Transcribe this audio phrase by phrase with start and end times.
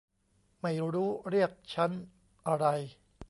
[0.61, 1.91] ไม่รู้เรียกชั้น
[2.47, 2.65] อะไร